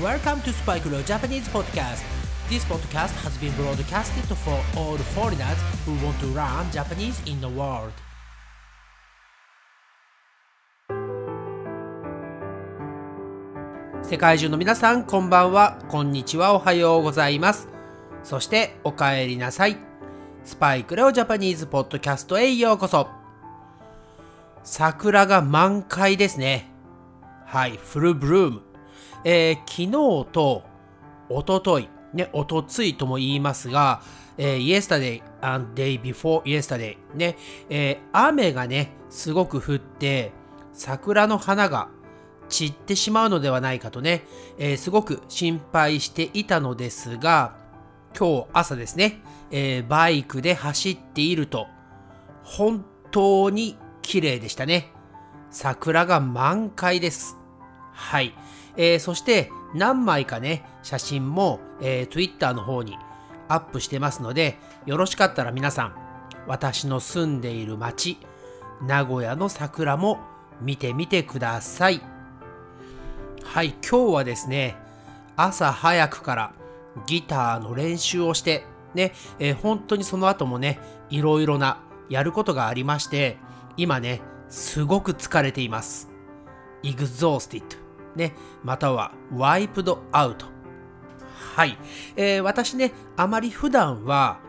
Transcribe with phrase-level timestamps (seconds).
[0.00, 2.02] Welcome to Spike Leo Japanese Podcast.
[2.48, 7.46] This podcast has been broadcasted for all foreigners who want to learn Japanese in the
[7.46, 7.92] world.
[14.02, 17.68] 世界中の皆さん、こんばんは、こんにちは、おはようございます。
[18.24, 19.76] そして、お帰りなさい。
[20.42, 23.10] スパイクレオジャパニーズポッドキャストへようこそ。
[24.64, 26.70] 桜が満開ですね。
[27.44, 28.71] はい、フルブルーム。
[29.24, 29.90] えー、昨日
[30.32, 30.62] と
[31.28, 34.02] 一昨日ね、おとついとも言いますが、
[34.36, 37.36] えー、yesterday and day before yesterday ね、
[37.70, 40.32] えー、雨がね、すごく降って、
[40.72, 41.88] 桜の花が
[42.48, 44.24] 散ってしまうのではないかとね、
[44.58, 47.56] えー、すごく心配していたのですが、
[48.18, 51.66] 今日朝ですね、えー、バイクで走っていると、
[52.42, 54.92] 本当に綺麗でしたね。
[55.50, 57.38] 桜が満開です。
[57.92, 58.34] はい。
[58.76, 62.98] えー、そして何枚かね、写真も、えー、Twitter の方に
[63.48, 65.94] アップしてますので、よろしかったら皆さん、
[66.46, 68.18] 私の住んでいる町、
[68.82, 70.18] 名古屋の桜も
[70.60, 72.00] 見てみてください。
[73.44, 74.76] はい、今日はですね、
[75.36, 76.52] 朝早くから
[77.06, 80.78] ギターの練習をして、ね、えー、本当にその後もね、
[81.10, 81.78] いろいろな
[82.08, 83.38] やることがありまして、
[83.76, 86.10] 今ね、すごく疲れています。
[86.82, 87.81] exhausted
[88.16, 90.36] ね、または wiped out。
[91.54, 91.76] はい。
[92.16, 94.40] えー、私ね、あまり普段は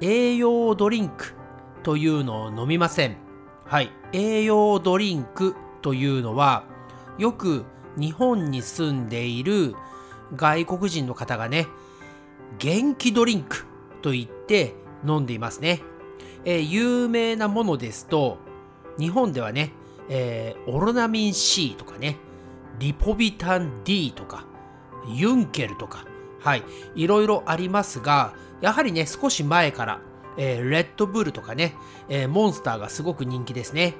[0.00, 1.34] 栄養ドリンク
[1.82, 3.16] というのを飲みません。
[3.64, 3.90] はい。
[4.12, 6.64] 栄養ドリンクというのは、
[7.18, 7.64] よく
[7.96, 9.74] 日本に住んでいる
[10.34, 11.66] 外国人の方がね、
[12.58, 13.66] 元気ドリンク
[14.02, 14.74] と言って
[15.06, 15.82] 飲んでいますね。
[16.44, 18.38] えー、有名なものですと、
[18.98, 19.72] 日本ではね、
[20.08, 22.18] えー、オロナミン C とかね、
[22.78, 24.44] リポビタン D とか、
[25.08, 26.04] ユンケルとか、
[26.40, 26.62] はい、
[26.94, 30.00] いろいろありますが、やはりね、少し前から、
[30.38, 31.74] えー、レッドブルとかね、
[32.08, 33.94] えー、モンスターがすごく人気ですね。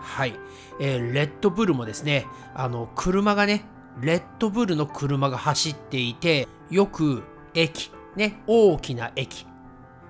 [0.00, 0.34] はい、
[0.80, 3.64] えー、レッドブルもですね、あの、車がね、
[4.00, 7.22] レッドブルの車が走っていて、よく
[7.54, 9.46] 駅、ね、大きな駅、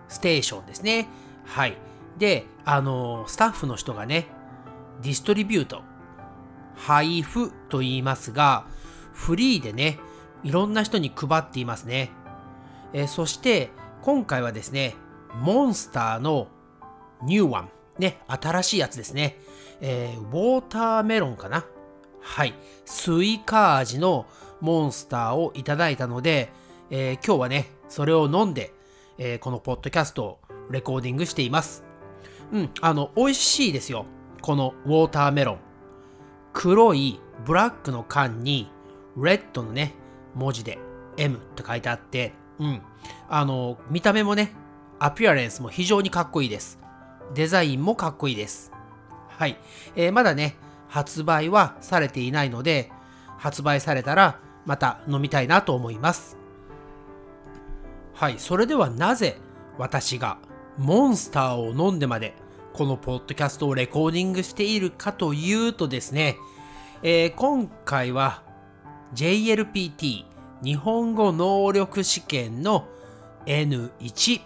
[0.08, 1.08] ステーションですね。
[1.44, 1.76] はい。
[2.16, 4.28] で、あの、スタッフの人がね、
[5.02, 5.82] ディストリビュート、
[6.74, 8.66] 配布と言いますが、
[9.12, 9.98] フリーでね、
[10.42, 12.10] いろんな人に配っていますね。
[12.92, 13.70] えー、そして、
[14.02, 14.96] 今回はですね、
[15.40, 16.48] モンスターの
[17.22, 19.38] new one、ね、新しいやつですね。
[19.80, 21.64] えー、 watermelon かな
[22.20, 22.54] はい。
[22.84, 24.26] スイカ味の
[24.60, 26.52] モンスターをいただいたので、
[26.90, 28.72] えー、今日はね、それを飲んで、
[29.18, 30.40] えー、このポッドキャストを
[30.70, 31.84] レコーディングしています。
[32.52, 34.06] うん、あの、美味しいですよ。
[34.40, 35.71] この watermelon。
[36.52, 38.70] 黒いブラックの缶に、
[39.16, 39.94] レッドのね、
[40.34, 40.78] 文字で
[41.16, 42.82] M って書いてあって、うん。
[43.28, 44.52] あの、見た目もね、
[44.98, 46.78] アピアレンスも非常にかっこいいです。
[47.34, 48.72] デザインもかっこいいです。
[49.28, 49.56] はい。
[49.96, 50.56] えー、まだね、
[50.88, 52.92] 発売はされていないので、
[53.38, 56.36] 発売されたらまた飲みたいなと思います。
[58.14, 58.38] はい。
[58.38, 59.38] それではなぜ
[59.78, 60.38] 私が
[60.78, 62.34] モンスターを飲んでまで
[62.72, 66.36] このポッドキャストをレコーディングしているかというとですね、
[67.02, 68.42] えー、今回は
[69.14, 70.24] JLPT
[70.62, 72.88] 日本語能力試験の
[73.46, 74.40] N1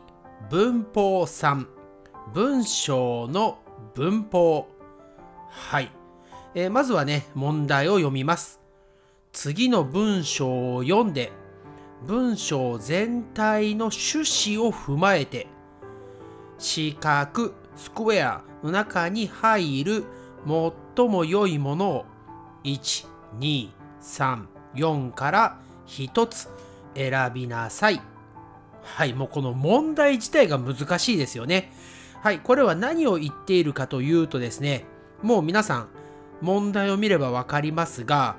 [0.49, 1.65] 文法3
[2.33, 3.59] 文章の
[3.93, 4.69] 文法。
[5.49, 5.91] はい、
[6.55, 8.61] えー、まずはね問題を読みます。
[9.33, 11.33] 次の文章を読んで
[12.05, 15.47] 文章全体の趣旨を踏まえて
[16.57, 20.05] 四角スクエアの中に入る
[20.95, 22.05] 最も良いものを
[22.63, 26.47] 1234から1つ
[26.95, 28.01] 選びなさい。
[28.95, 31.71] はい、もうこの問題自体が難しいですよね。
[32.21, 34.85] はい、これは何を言っているかというとですね、
[35.21, 35.87] もう皆さん
[36.41, 38.35] 問題を見ればわかりますが、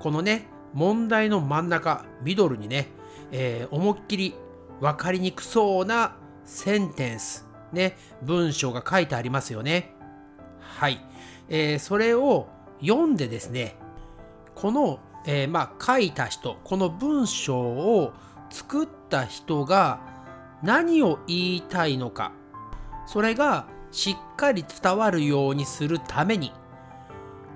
[0.00, 2.88] このね、問題の真ん中、ミドルにね、
[3.30, 4.34] えー、思いっきり
[4.80, 9.94] 分かりにくそうなセンテンス、ね、文章が書いてありますよね。
[10.60, 11.00] はい。
[11.48, 12.48] えー、それを
[12.80, 13.76] 読んでですね、
[14.54, 18.12] この、えー、まあ、書いた人、この文章を
[18.52, 20.00] 作った人が
[20.62, 22.32] 何を言いたいのか、
[23.06, 26.52] それがしっかり伝わるようにするために、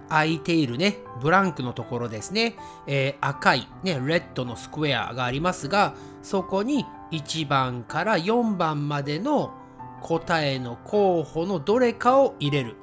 [0.09, 2.57] 空いているね、ブランクのところですね、
[2.87, 9.53] えー、赤いね、レッドのスクエアがありますが、そこに1番から4番までの
[10.03, 12.77] 答えの候補のどれかを入れる。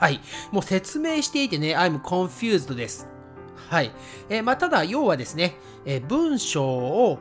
[0.00, 0.20] はい。
[0.50, 3.08] もう説明していてね、I'm confused です。
[3.68, 3.92] はい。
[4.28, 7.18] えー、まあ、ただ、要はですね、えー、文章を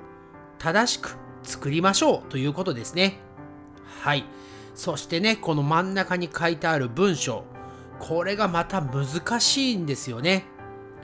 [0.57, 3.19] 正しく作りましょうということですね。
[4.01, 4.25] はい。
[4.75, 7.43] そしてね、この真ん中に書いてある文章。
[7.99, 10.45] これがまた難しいんですよね。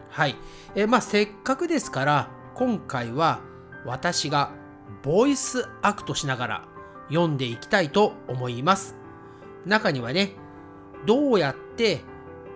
[0.10, 0.36] はい。
[0.75, 3.42] えー、まあ、せっかくですから、今回は
[3.86, 4.51] 私が
[5.03, 6.68] voice act しながら
[7.10, 8.95] 読んでいきたいと思います。
[9.66, 10.31] 中にはね、
[11.06, 12.01] どうやって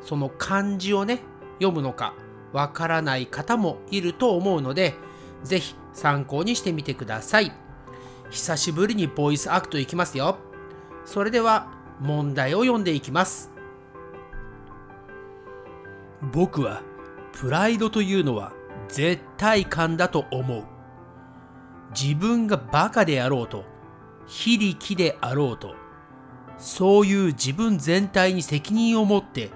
[0.01, 1.19] その漢字をね、
[1.60, 2.16] 読むのか
[2.53, 4.95] わからない方もいると思うので、
[5.44, 7.51] ぜひ参考にしてみてください。
[8.30, 10.38] 久しぶりに voice act いきますよ。
[11.06, 11.68] それでは
[12.00, 13.51] 問題を読んでいきます。
[16.31, 16.81] 僕は
[17.33, 18.54] プライドというのは
[18.88, 20.63] 絶対感だと思う。
[22.00, 23.65] 自分がバカであろうと
[24.27, 25.75] 非力であろうと、
[26.57, 29.51] そういう自分全体に責任を持って、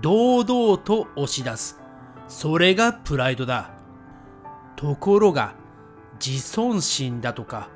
[0.00, 1.81] 堂々と押し出す。
[2.32, 3.70] それがプライドだ。
[4.74, 5.54] ところが、
[6.14, 7.68] 自尊心だとか、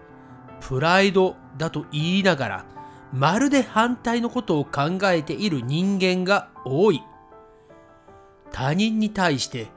[0.61, 2.65] プライドだと言いながら、
[3.13, 7.03] まるで反対のことを考えている人間が多い。
[8.51, 9.69] 他人に対して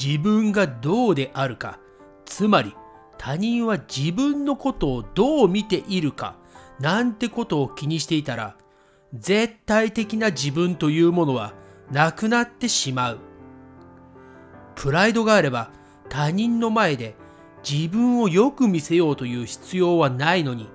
[0.00, 1.80] 自分がどうであるか、
[2.24, 2.74] つまり
[3.18, 6.36] 他人は自分のことをどう見ているか
[6.78, 8.56] なんてことを気にしていたら
[9.12, 11.52] 絶対的な自分というものは
[11.90, 13.29] なくなってしまう。
[14.80, 15.68] プライドがあれば
[16.08, 17.14] 他人の前で
[17.68, 20.70] 自分をよく見せようという必要はないのに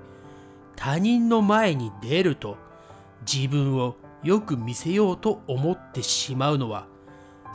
[0.76, 2.56] 他人の前に出ると
[3.26, 6.86] 自分をよく見せようと思ってしまうのは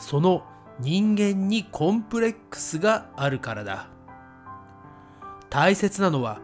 [0.00, 0.44] その
[0.80, 3.86] 人間にコンプレックスがあるからだ。
[5.50, 6.40] 大切なのは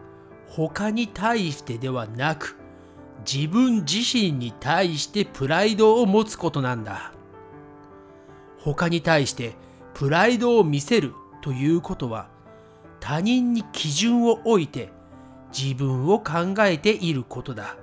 [0.47, 2.55] 他に対してではなく
[3.29, 7.11] 自分自身に対してプライドを持つことなんだ
[8.57, 9.66] 他に対して
[9.97, 12.27] プライドを見せるということは
[12.99, 14.91] 他人に基準を置いて
[15.51, 17.77] 自分を考えていることだ。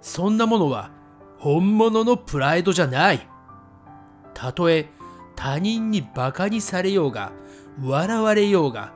[0.00, 0.90] そんなものは
[1.38, 3.28] 本物のプライドじゃない。
[4.32, 4.88] たとえ
[5.36, 7.32] 他人に馬鹿にされようが
[7.84, 8.94] 笑われようが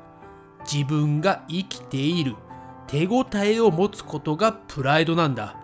[0.65, 2.35] 自分が生きている
[2.87, 5.55] 手応えを持つことがプライドなんだ。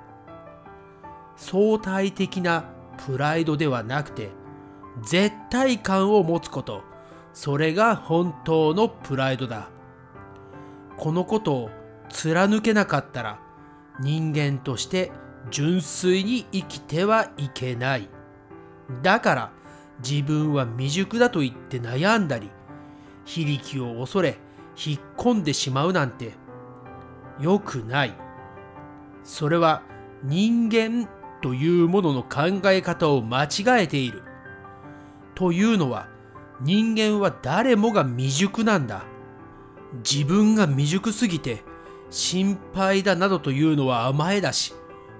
[1.34, 2.66] 相対的な
[3.06, 4.41] プライドではなくて
[5.00, 6.82] 絶対感を持つこと
[7.32, 9.70] それが本当のプライドだ
[10.98, 11.70] このことを
[12.10, 13.40] 貫けなかったら
[14.00, 15.10] 人間として
[15.50, 18.08] 純粋に生きてはいけない
[19.02, 19.52] だから
[20.06, 22.50] 自分は未熟だと言って悩んだり
[23.24, 24.38] 非力を恐れ
[24.76, 26.34] 引っ込んでしまうなんて
[27.40, 28.14] 良くない。
[29.24, 29.82] それは
[30.22, 31.08] 人間
[31.40, 34.22] というものの考え方を間違えている。
[35.34, 36.08] というのは
[36.60, 39.04] 人間は誰もが未熟なんだ。
[40.08, 41.62] 自分が未熟すぎて
[42.10, 44.74] 心配だなどというのは甘えだし、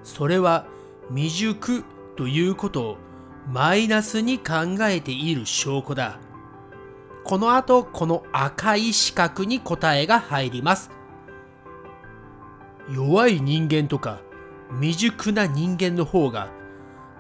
[0.05, 0.67] それは
[1.09, 1.85] 未熟
[2.17, 2.97] ということを
[3.51, 6.19] マイナスに考えている証拠だ。
[7.25, 10.91] この後、この赤い四角に答えが入ります。
[12.91, 14.21] 弱い人間とか
[14.81, 16.51] 未熟な人間の方が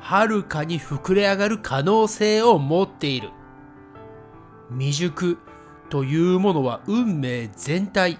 [0.02, 3.30] はるかに膨れ上がる可能性を持っている。
[4.70, 5.38] 未熟
[5.90, 8.18] というものは運命全体、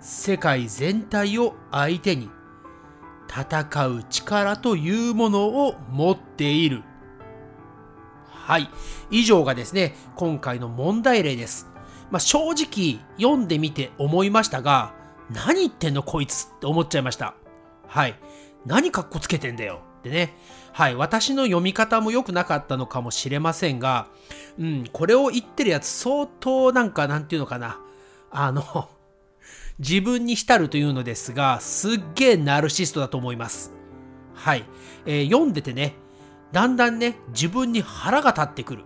[0.00, 2.30] 世界全体を相手に
[3.28, 6.82] 戦う力というものを持っている。
[8.30, 8.70] はい。
[9.10, 11.68] 以上がですね、今回の問題例です。
[12.10, 14.94] まあ、正直読んでみて思いましたが、
[15.30, 17.34] 何言ってんのこいつって思っちゃいました。
[17.86, 18.18] はい。
[18.64, 20.34] 何かっこつけてんだよってね。
[20.72, 20.96] はい。
[20.96, 24.08] 私の読み方も良くなかったのかもしれませんが、
[24.58, 27.78] うん、これを言ってるやつ相当なんかなんていうのかな。
[28.30, 28.88] あの
[29.78, 33.72] 自分に浸るというのですが、すっげえナルシストだと思います。
[34.34, 34.64] はい。
[35.06, 35.94] えー、読んでてね、
[36.52, 38.84] だんだんね、自分に腹が立ってくる。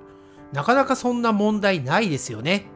[0.52, 2.66] なかなかそんな問題ないですよね。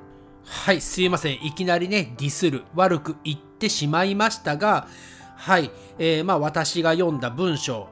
[0.44, 1.44] はい、すいません。
[1.44, 4.88] いきなりね、ディスる、悪く言ってしまいましたが、
[5.36, 7.88] はい、えー、まあ私が読んだ文章、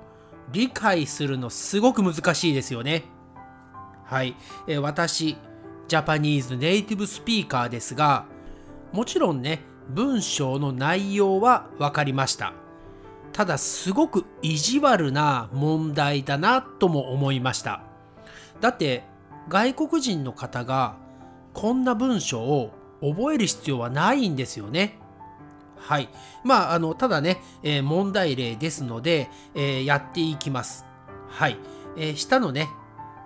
[0.52, 3.05] 理解するのすごく難しいですよね。
[4.05, 4.35] はい、
[4.67, 5.37] えー、私、
[5.87, 8.26] ジャパニーズネイティブスピーカーですが、
[8.93, 12.52] もちろんね、文章の内容は分かりました。
[13.33, 17.83] ただすごく意地悪な問題だなとも思いました。
[18.61, 19.05] だって
[19.49, 20.97] 外国人の方が
[21.55, 24.99] こんな文章を覚える必要はないんですよね。
[25.80, 26.08] はい。
[26.44, 30.85] まあ、あの、ただね、えー、問題例ですので、えー、やっていきます。
[31.28, 31.58] はい。
[31.97, 32.68] えー、下のね、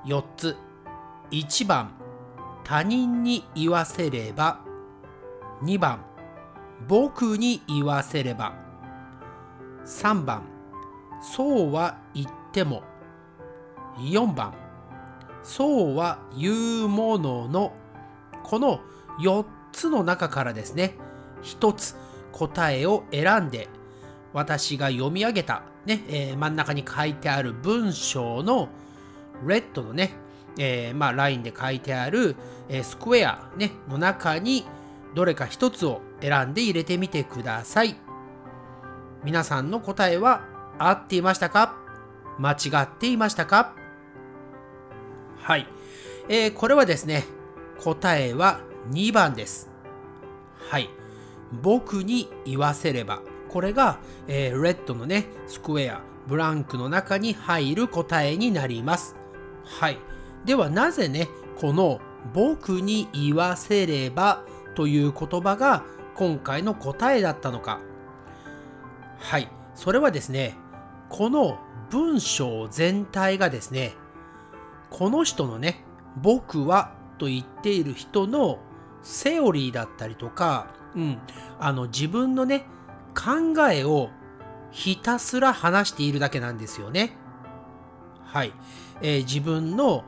[0.06, 0.56] 4つ。
[1.30, 1.92] 1番、
[2.64, 4.60] 他人に言わせれば。
[5.62, 6.04] 2番、
[6.88, 8.54] 僕に言わせれば。
[9.84, 10.42] 3番、
[11.20, 12.82] そうは言っても。
[13.98, 14.54] 4番、
[15.42, 17.72] そうは言うものの。
[18.42, 18.80] この
[19.20, 20.96] 4つの中からですね、
[21.42, 21.96] 1つ
[22.32, 23.68] 答えを選んで、
[24.32, 28.68] 私が読み上げた、ね、えー、真ん中に書いてある文章の
[29.46, 30.14] レッドのね、
[30.58, 32.36] えー、まあ、ラインで書いてある、
[32.68, 34.64] えー、スクエア、ね、の中に
[35.14, 37.96] どれか一つを選んで入れてみてください。
[39.24, 40.42] 皆さんの答えは
[40.78, 41.76] 合っていましたか？
[42.38, 43.74] 間違っていましたか？
[45.38, 45.66] はい、
[46.28, 47.24] えー、これはですね、
[47.78, 48.60] 答えは
[48.90, 49.70] 2番です。
[50.70, 50.88] はい。
[51.62, 53.20] 僕に言わせれば。
[53.48, 59.16] これが、えー、レッドのね、スクエア、ブランクの中に入る答えになります。
[59.64, 59.98] はい。
[60.44, 61.28] ではなぜね、
[61.60, 62.00] この
[62.32, 64.42] 僕に言わせれば
[64.74, 67.80] という言葉が今回の答えだったのか。
[69.18, 69.48] はい。
[69.74, 70.56] それはですね、
[71.08, 71.58] この
[71.90, 73.94] 文章全体がですね、
[74.90, 75.84] この人のね、
[76.16, 78.58] 僕はと言っている人の
[79.02, 81.18] セオリーだったりとか、うん、
[81.58, 82.66] あの自分のね、
[83.14, 84.10] 考えを
[84.70, 87.16] ひたすら話しているだけなんですよね。
[88.24, 88.52] はい。
[89.02, 90.04] えー、自分の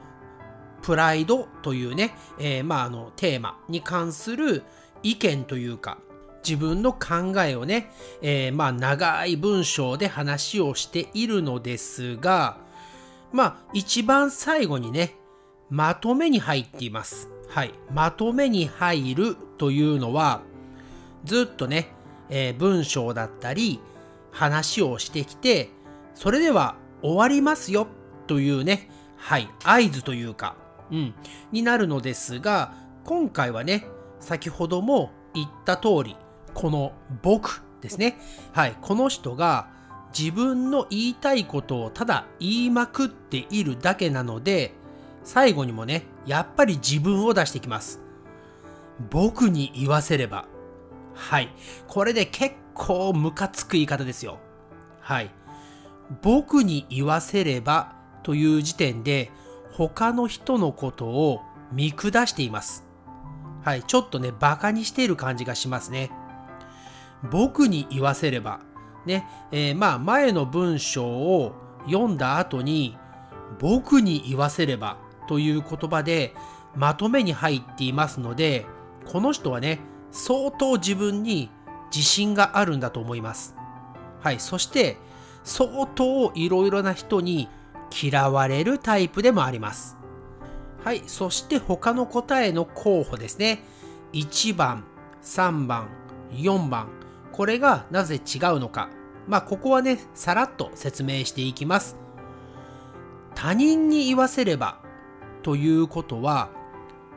[0.83, 4.63] プライドというね、えー、まあ、あの、テーマに関する
[5.03, 5.99] 意見というか、
[6.47, 12.59] 自分の考えをね、えー、まあ、長い文章で話をしているのですが、
[13.33, 15.17] まあ、一番最後にね、
[15.71, 17.34] まとめに入っています。
[17.49, 17.75] はい。
[17.93, 20.43] まとめに入るというのは、
[21.25, 21.93] ずっとね、
[22.29, 23.81] えー、文章だったり、
[24.31, 25.71] 話をしてきて、
[26.15, 27.87] それでは終わりますよ
[28.27, 30.57] というね、はい、合図というか、
[30.91, 31.15] うん、
[31.53, 32.75] になるのですが、
[33.05, 33.87] 今回はね、
[34.21, 36.17] 先ほども言った通り、
[36.53, 38.19] この僕ですね、
[38.53, 39.69] はい、この人が
[40.19, 44.73] 自分の言いたいことをただ言いまくっているだけなので、
[45.25, 48.01] 最後にもね、やっぱり自分を出していきます。
[49.11, 50.47] 僕に言わせれば。
[51.15, 51.49] はい。
[51.87, 54.39] これで結構ムカつく言い方ですよ。
[55.01, 55.31] はい。
[56.23, 59.31] 僕に言わせればという時点で
[59.73, 61.41] 他の人のことを
[61.73, 62.87] 見下しています。
[63.63, 63.83] はい。
[63.83, 66.11] ちょっとね、馬鹿にしている感じがしますね。
[67.31, 68.61] 僕に言わせれば。
[69.07, 69.27] ね。
[69.51, 71.53] えー、まあ前の文章を
[71.87, 72.97] 読んだ後に
[73.59, 76.35] 僕に言わせればという言葉で
[76.75, 78.67] まとめに入っていますので、
[79.07, 81.51] この人はね、相当自分に
[81.95, 83.55] 自信があるんだと思います。
[84.21, 84.41] はい。
[84.41, 84.97] そして、
[85.45, 87.49] 相当いろいろな人に
[88.03, 89.97] 嫌われるタイプでもあります。
[90.83, 91.03] はい。
[91.07, 93.63] そして他の答えの候補ですね。
[94.13, 94.85] 1番、
[95.23, 95.89] 3番、
[96.33, 96.89] 4番。
[97.33, 98.89] これがなぜ違うのか。
[99.27, 101.97] まあ、ここはね、さらっと説明していきます。
[103.35, 104.84] 他人に言わせれば
[105.45, 106.51] ということは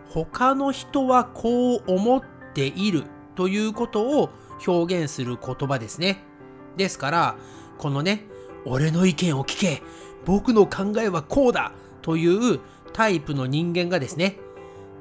[0.10, 3.06] 他の人はこう思っている
[3.36, 4.30] ということを
[4.66, 6.24] 表現する言葉ですね。
[6.76, 7.36] ですから、
[7.78, 8.26] このね、
[8.66, 9.82] 俺の意見を聞け
[10.26, 12.60] 僕の考えはこうだという
[12.94, 14.38] タイプの人間がですね、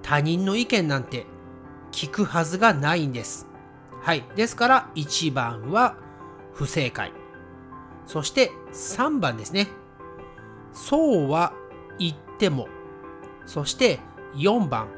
[0.02, 1.26] 他人の意見なんて
[1.90, 3.48] 聞くはずがないんです。
[4.02, 4.24] はい。
[4.36, 5.96] ですから1番は
[6.52, 7.12] 不正解。
[8.06, 9.68] そして3番ですね。
[10.72, 11.52] そうは
[11.98, 12.68] 言っても。
[13.46, 14.00] そして
[14.34, 14.88] 4番。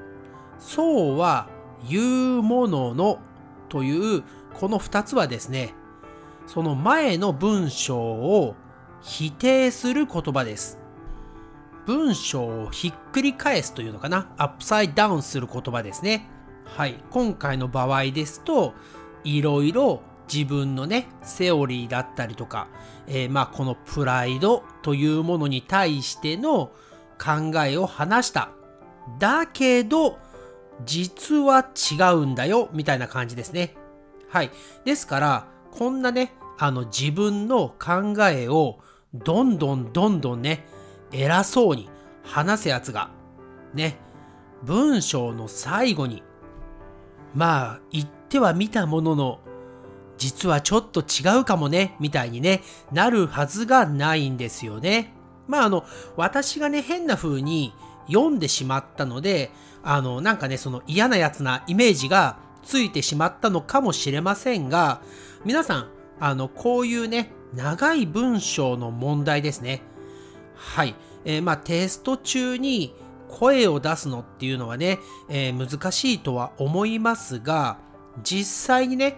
[0.58, 1.46] そうは
[1.88, 3.20] 言うものの
[3.68, 4.24] という
[4.54, 5.74] この2つはですね、
[6.46, 8.56] その前の文章を
[9.00, 10.80] 否定する言葉です。
[11.86, 14.28] 文章をひっくり返すというのかな？
[14.36, 16.28] アップサイダウンする言葉ですね。
[16.64, 17.02] はい。
[17.10, 18.74] 今回の場合ですと、
[19.24, 20.02] いろいろ
[20.32, 22.68] 自分のね、セオリーだったりとか、
[23.06, 26.72] えー、まあこのプライドというものに対しての
[27.18, 28.50] 考えを話した。
[29.18, 30.18] だけど、
[30.84, 33.74] 実は違うんだよ、みたいな感じですね。
[34.28, 34.50] はい。
[34.84, 38.80] ですから、こんなね、あの自分の考えを
[39.14, 40.66] どんどんどんどんね、
[41.12, 41.88] 偉そうに
[42.22, 43.10] 話すやつが、
[43.74, 43.98] ね、
[44.62, 46.22] 文章の最後に、
[47.34, 49.40] まあ言ってはみたものの、
[50.16, 55.14] 実はちょっと違うかもね、みたいにね、なるはずがないんですよね。
[55.48, 55.84] まああの、
[56.16, 57.72] 私がね、変な風に
[58.06, 59.50] 読んでしまったので、
[59.82, 65.00] あの、なんかね、その嫌なやつなイメージがついてしまったのかもしれませんが、
[65.44, 65.88] 皆さん、
[66.20, 69.82] あの、こういうね、長い文章の問題ですね。
[70.54, 70.94] はい。
[71.24, 72.94] えー、まあ、テスト中に
[73.28, 77.78] 声を出すのっていうのはね、えー、難しいとは思いますが、
[78.22, 79.16] 実際にね、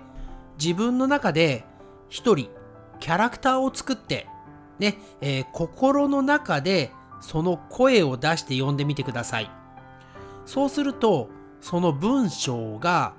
[0.59, 1.65] 自分の中で
[2.09, 2.51] 一人
[2.99, 4.27] キャラクターを作って、
[4.81, 9.51] ね、えー、心の中でその声を出して読んでみてください。
[10.47, 11.29] そうすると、
[11.61, 13.15] その文章が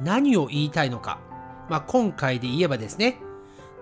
[0.00, 1.18] 何を言いたいのか、
[1.68, 3.18] まあ、今回で言えばですね、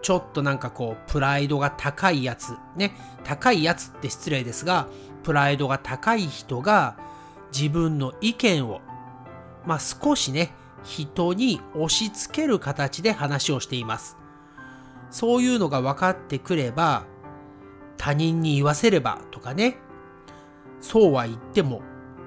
[0.02, 4.88] ちょっとなんかこう、プライドが高いやつ、ね、高いやつって失礼ですが、
[5.22, 6.96] プライドが高い人が
[7.52, 8.80] 自分の意見を、
[9.66, 14.16] まあ、少しね、人に押し付ける形で話をしています。
[15.10, 17.04] そういうのが分かってくれば、
[18.00, 19.76] 他人に言わせればとかね、
[20.80, 21.82] そうは言っても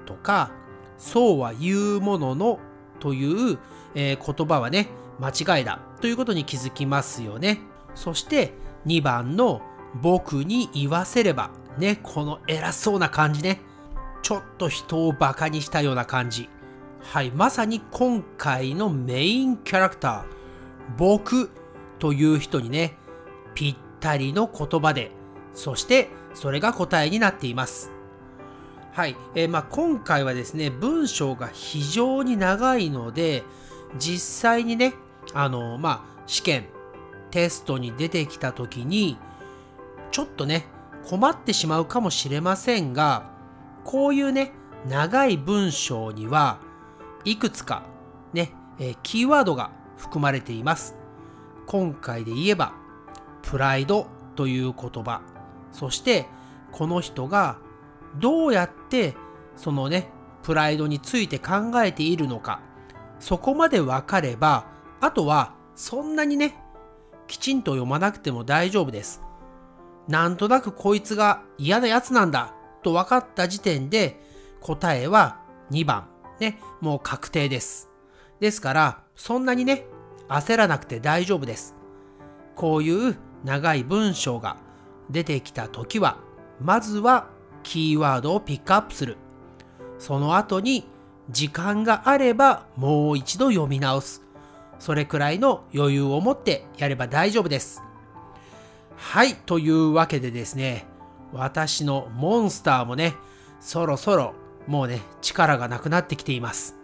[0.06, 0.52] とか、
[0.98, 2.60] そうは言うものの
[3.00, 3.58] という、
[3.96, 7.58] えー、言葉はね、間違いだということに気づきますよね。
[7.96, 8.52] そして
[8.86, 9.62] 2番の
[10.00, 13.60] 僕に言わせれば、ね、この偉そうな感じね。
[14.22, 16.48] ちょっと人をバカにしたような感じ。
[17.02, 20.24] はい、まさに今回のメインキャラクター、
[20.96, 21.50] 僕
[21.98, 22.96] という人にね、
[23.56, 25.10] ぴったりの言葉で、
[25.54, 27.90] そしてそれが答えになっています。
[28.92, 33.42] はい、えー、まあ、今回はですね、文章が非常に長いので、
[33.98, 34.94] 実際にね、
[35.32, 36.66] あの、まあ、試験、
[37.32, 39.18] テストに出てきた時に、
[40.12, 40.66] ちょっとね、
[41.08, 43.32] 困ってしまうかもしれませんが、
[43.82, 44.52] こういうね、
[44.88, 46.60] 長い文章には、
[47.24, 47.82] いくつか
[48.32, 50.94] ね、えー、キーワードが含まれています。
[51.66, 52.74] 今回で言えば、
[53.42, 55.22] プライドという言葉、
[55.74, 56.26] そして
[56.72, 57.58] この人が
[58.18, 59.14] どうやって
[59.56, 60.08] そのね、
[60.42, 62.60] プライドについて考えているのか、
[63.18, 64.66] そこまでわかれば、
[65.00, 66.56] あとはそんなにね、
[67.26, 69.22] きちんと読まなくても大丈夫です。
[70.08, 74.20] なんとなくこいつが嫌なやつなんだと分かった時点で
[74.60, 76.08] 答えは2番。
[76.40, 77.90] ね、もう確定です。
[78.40, 79.86] ですから、そんなにね、
[80.28, 81.74] 焦らなくて大丈夫です。
[82.56, 84.56] こういう長い文章が
[85.10, 86.18] 出てきたときは、
[86.60, 87.28] まずは
[87.62, 89.16] キーワードをピックアップする。
[89.98, 90.86] その後に
[91.30, 94.22] 時間があればもう一度読み直す。
[94.78, 97.82] それくらいの余裕を持ってやれば大丈夫です。
[98.96, 100.86] はい、というわけでですね、
[101.32, 103.14] 私のモンスターもね、
[103.60, 104.34] そろそろ
[104.66, 106.76] もうね、力がなくなってきています。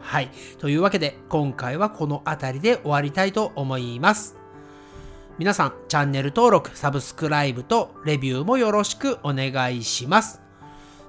[0.00, 0.30] はい。
[0.58, 4.36] というわけで、今回はこの辺りで終わりたいと思います。
[5.38, 10.40] 皆さん、チャンネル登録、サブスクライブとレビューもよろしくお願いします。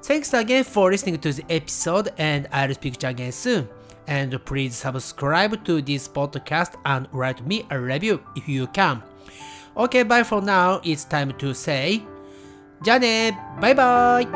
[0.03, 3.67] Thanks again for listening to the episode and I'll speak to you again soon.
[4.05, 9.01] And please subscribe to this podcast and write me a review if you can.
[9.75, 10.81] Okay, bye for now.
[10.83, 12.01] It's time to say
[12.83, 14.27] じゃあねバイバイ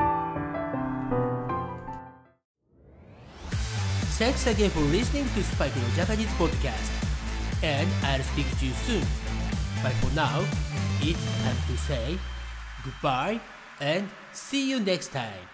[4.17, 6.91] Thanks again for listening to Spike Japanese podcast.
[7.63, 9.20] And I'll speak to you soon.
[9.83, 10.45] But for now,
[11.01, 12.17] it's time to say
[12.83, 13.41] goodbye
[13.79, 15.50] and see you next time.